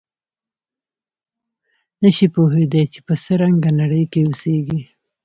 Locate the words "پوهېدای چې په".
2.33-3.13